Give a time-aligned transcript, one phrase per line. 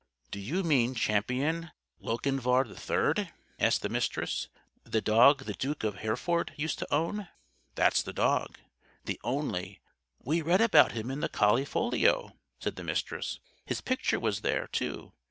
[0.31, 1.69] "Do you mean Champion
[1.99, 4.47] Lochinvar III?" asked the Mistress.
[4.83, 7.27] "The dog the Duke of Hereford used to own?"
[7.75, 8.57] "That's the dog.
[9.05, 9.79] The only"
[10.25, 13.39] "We read about him in the Collie Folio," said the Mistress.
[13.63, 15.13] "His picture was there, too.